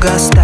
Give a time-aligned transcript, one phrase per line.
[0.00, 0.39] gastar.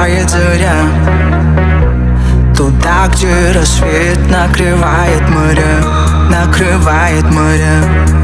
[0.00, 0.74] Светает заря.
[2.56, 5.82] Туда, где рассвет накрывает море
[6.30, 8.19] Накрывает море